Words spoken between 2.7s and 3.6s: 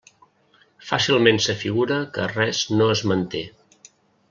no es manté.